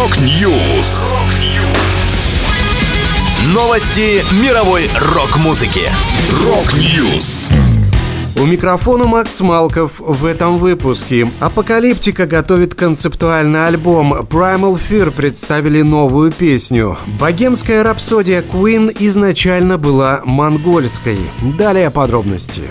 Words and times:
Rock 0.00 0.50
News. 0.50 1.12
Новости 3.52 4.24
мировой 4.42 4.88
рок-музыки. 4.98 5.90
Rock 6.42 6.90
News. 6.90 7.50
У 8.40 8.46
микрофона 8.46 9.04
Макс 9.04 9.42
Малков 9.42 10.00
в 10.00 10.24
этом 10.24 10.56
выпуске. 10.56 11.30
Apocalyptica 11.38 12.24
готовит 12.26 12.74
концептуальный 12.74 13.66
альбом. 13.66 14.14
Primal 14.14 14.80
Fear 14.80 15.10
представили 15.10 15.82
новую 15.82 16.32
песню. 16.32 16.96
Богемская 17.20 17.82
рапсодия 17.82 18.40
Queen 18.40 18.96
изначально 19.00 19.76
была 19.76 20.22
монгольской. 20.24 21.18
Далее 21.58 21.90
подробности. 21.90 22.62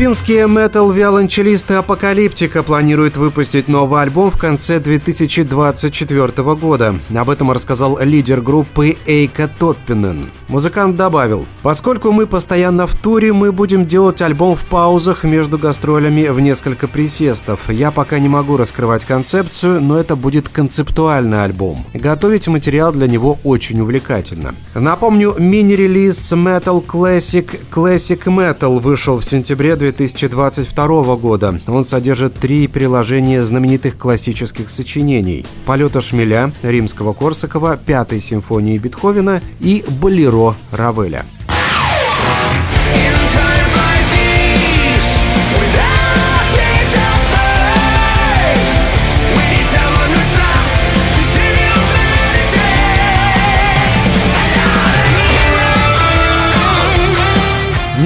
Финские 0.00 0.48
метал-виолончелисты 0.48 1.74
Апокалиптика 1.74 2.62
планируют 2.62 3.18
выпустить 3.18 3.68
новый 3.68 4.00
альбом 4.00 4.30
в 4.30 4.38
конце 4.38 4.80
2024 4.80 6.54
года. 6.54 6.98
Об 7.14 7.28
этом 7.28 7.52
рассказал 7.52 7.98
лидер 8.00 8.40
группы 8.40 8.96
Эйка 9.04 9.46
Топпинен. 9.46 10.30
Музыкант 10.48 10.96
добавил, 10.96 11.46
«Поскольку 11.62 12.12
мы 12.12 12.26
постоянно 12.26 12.86
в 12.86 12.94
туре, 12.94 13.34
мы 13.34 13.52
будем 13.52 13.84
делать 13.84 14.22
альбом 14.22 14.56
в 14.56 14.64
паузах 14.64 15.22
между 15.22 15.58
гастролями 15.58 16.28
в 16.28 16.40
несколько 16.40 16.88
присестов. 16.88 17.68
Я 17.68 17.90
пока 17.90 18.18
не 18.18 18.28
могу 18.30 18.56
раскрывать 18.56 19.04
концепцию, 19.04 19.82
но 19.82 20.00
это 20.00 20.16
будет 20.16 20.48
концептуальный 20.48 21.44
альбом. 21.44 21.84
Готовить 21.92 22.48
материал 22.48 22.90
для 22.90 23.06
него 23.06 23.38
очень 23.44 23.78
увлекательно». 23.80 24.54
Напомню, 24.74 25.36
мини-релиз 25.38 26.32
Metal 26.32 26.82
Classic 26.84 27.46
Classic 27.70 28.24
Metal 28.24 28.80
вышел 28.80 29.20
в 29.20 29.24
сентябре 29.24 29.76
2020 29.96 30.70
2022 30.70 31.16
года. 31.16 31.60
Он 31.66 31.84
содержит 31.84 32.34
три 32.34 32.66
приложения 32.68 33.42
знаменитых 33.44 33.98
классических 33.98 34.70
сочинений 34.70 35.44
«Полета 35.66 36.00
шмеля» 36.00 36.52
Римского-Корсакова, 36.62 37.78
«Пятой 37.84 38.20
симфонии 38.20 38.78
Бетховена» 38.78 39.40
и 39.60 39.84
«Болеро» 40.00 40.54
Равеля. 40.72 41.24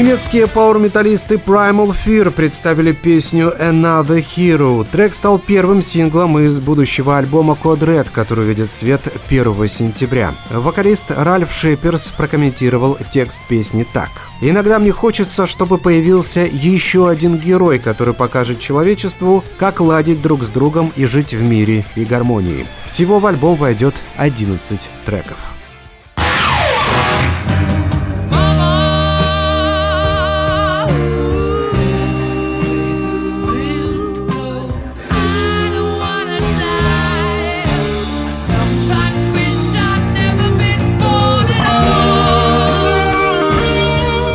Немецкие 0.00 0.46
пауэр-металлисты 0.46 1.34
Primal 1.34 1.94
Fear 1.94 2.30
представили 2.30 2.92
песню 2.92 3.54
Another 3.60 4.24
Hero. 4.24 4.86
Трек 4.90 5.14
стал 5.14 5.38
первым 5.38 5.82
синглом 5.82 6.38
из 6.38 6.58
будущего 6.58 7.18
альбома 7.18 7.54
Code 7.62 7.80
Red, 7.80 8.08
который 8.10 8.46
увидит 8.46 8.70
свет 8.70 9.02
1 9.28 9.68
сентября. 9.68 10.32
Вокалист 10.48 11.10
Ральф 11.10 11.52
Шеперс 11.52 12.12
прокомментировал 12.16 12.96
текст 13.10 13.40
песни 13.46 13.86
так. 13.92 14.08
«Иногда 14.40 14.78
мне 14.78 14.90
хочется, 14.90 15.46
чтобы 15.46 15.76
появился 15.76 16.48
еще 16.50 17.10
один 17.10 17.36
герой, 17.36 17.78
который 17.78 18.14
покажет 18.14 18.58
человечеству, 18.58 19.44
как 19.58 19.82
ладить 19.82 20.22
друг 20.22 20.44
с 20.44 20.48
другом 20.48 20.94
и 20.96 21.04
жить 21.04 21.34
в 21.34 21.42
мире 21.42 21.84
и 21.94 22.06
гармонии. 22.06 22.66
Всего 22.86 23.18
в 23.18 23.26
альбом 23.26 23.54
войдет 23.54 23.96
11 24.16 24.88
треков. 25.04 25.59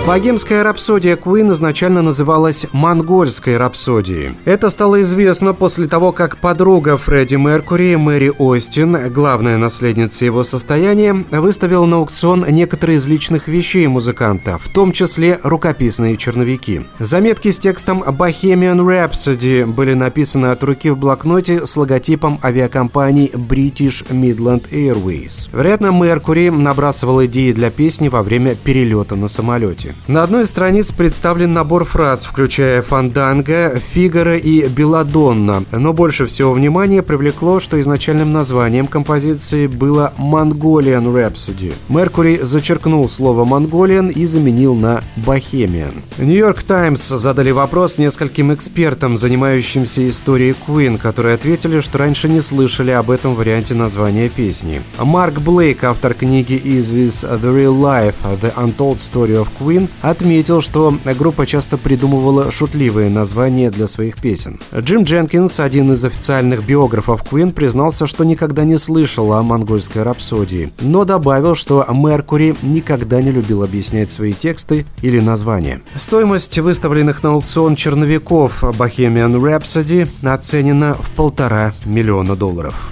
Богемская 0.06 0.64
рапсодия 0.64 1.16
Queen 1.16 1.52
изначально 1.54 2.04
называлась 2.04 2.68
«Монгольской 2.72 3.58
рапсодией». 3.58 4.36
Это 4.46 4.70
стало 4.70 5.02
известно 5.02 5.56
после 5.56 5.88
того, 5.88 6.12
как 6.12 6.38
подруга 6.38 6.96
Фредди 6.96 7.36
Меркури, 7.36 7.96
Мэри 7.96 8.32
Остин, 8.38 9.12
главная 9.12 9.58
наследница 9.58 10.26
его 10.26 10.44
состояния, 10.44 11.26
выставила 11.32 11.88
на 11.88 11.98
аукцион 11.98 12.46
некоторые 12.50 12.98
из 12.98 13.08
личных 13.08 13.48
вещей 13.48 13.88
музыканта, 13.88 14.60
в 14.60 14.70
том 14.70 14.92
числе 14.92 15.40
рукописные 15.42 16.18
черновики. 16.18 16.82
Заметки 17.00 17.50
с 17.50 17.58
текстом 17.58 18.04
«Bohemian 18.04 18.82
Rhapsody» 18.82 19.66
были 19.66 19.96
написаны 19.96 20.48
от 20.48 20.64
руки 20.64 20.92
в 20.92 20.98
блокноте 21.00 21.66
с 21.66 21.76
логотипом 21.76 22.40
авиакомпании 22.44 23.32
British 23.32 24.08
Midland 24.12 24.70
Airways. 24.70 25.50
Вероятно, 25.52 25.88
Меркури 25.88 26.50
набрасывал 26.50 27.26
идеи 27.26 27.54
для 27.54 27.72
песни 27.72 28.08
во 28.08 28.22
время 28.22 28.54
перелета 28.54 29.16
на 29.16 29.28
самолете. 29.28 29.95
На 30.08 30.22
одной 30.22 30.44
из 30.44 30.50
страниц 30.50 30.92
представлен 30.92 31.54
набор 31.54 31.84
фраз, 31.84 32.26
включая 32.26 32.84
«Фанданго», 32.84 33.82
«Фигаро» 33.92 34.38
и 34.38 34.68
«Беладонна». 34.68 35.64
Но 35.72 35.94
больше 35.94 36.28
всего 36.28 36.54
внимания 36.54 37.02
привлекло, 37.02 37.60
что 37.60 37.82
изначальным 37.82 38.30
названием 38.30 38.86
композиции 38.86 39.66
было 39.66 40.14
«Mongolian 40.20 41.06
Rhapsody». 41.06 41.74
Меркури 41.90 42.40
зачеркнул 42.44 43.10
слово 43.10 43.46
«Mongolian» 43.46 44.14
и 44.14 44.28
заменил 44.28 44.76
на 44.76 45.02
«Bohemian». 45.26 45.96
«Нью-Йорк 46.20 46.62
Таймс» 46.62 47.08
задали 47.08 47.50
вопрос 47.50 47.98
нескольким 47.98 48.54
экспертам, 48.54 49.18
занимающимся 49.18 50.08
историей 50.08 50.54
Queen, 50.68 51.00
которые 51.00 51.34
ответили, 51.34 51.82
что 51.82 51.98
раньше 51.98 52.30
не 52.30 52.42
слышали 52.42 52.92
об 52.92 53.10
этом 53.10 53.34
варианте 53.34 53.74
названия 53.74 54.30
песни. 54.30 54.84
Марк 55.00 55.40
Блейк, 55.40 55.84
автор 55.84 56.14
книги 56.14 56.62
«Is 56.64 56.94
This 56.94 57.28
The 57.28 57.52
Real 57.52 57.76
Life? 57.76 58.14
The 58.40 58.54
Untold 58.54 58.98
Story 58.98 59.34
of 59.44 59.48
Queen», 59.60 59.85
отметил, 60.02 60.62
что 60.62 60.98
группа 61.18 61.46
часто 61.46 61.78
придумывала 61.78 62.52
шутливые 62.52 63.10
названия 63.10 63.72
для 63.72 63.88
своих 63.88 64.18
песен. 64.18 64.60
Джим 64.78 65.04
Дженкинс, 65.04 65.60
один 65.60 65.92
из 65.94 66.04
официальных 66.04 66.66
биографов 66.66 67.24
Queen, 67.24 67.52
признался, 67.52 68.08
что 68.08 68.24
никогда 68.24 68.64
не 68.64 68.78
слышал 68.78 69.34
о 69.34 69.44
монгольской 69.44 70.04
рапсодии, 70.04 70.72
но 70.82 71.06
добавил, 71.06 71.56
что 71.56 71.86
Меркури 71.90 72.56
никогда 72.62 73.22
не 73.22 73.32
любил 73.32 73.64
объяснять 73.64 74.12
свои 74.12 74.34
тексты 74.34 74.86
или 75.02 75.20
названия. 75.20 75.82
Стоимость 75.96 76.58
выставленных 76.60 77.24
на 77.24 77.32
аукцион 77.32 77.76
черновиков 77.76 78.64
Bohemian 78.64 79.36
Rhapsody 79.36 80.08
оценена 80.24 80.96
в 81.00 81.10
полтора 81.12 81.74
миллиона 81.86 82.36
долларов. 82.36 82.92